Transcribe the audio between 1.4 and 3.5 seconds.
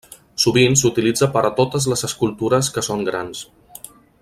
a totes les escultures que són grans.